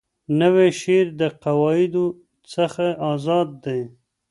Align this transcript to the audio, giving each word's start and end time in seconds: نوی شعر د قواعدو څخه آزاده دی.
نوی 0.39 0.69
شعر 0.81 1.07
د 1.19 1.21
قواعدو 1.43 2.05
څخه 2.53 2.85
آزاده 3.11 3.57
دی. 3.65 3.81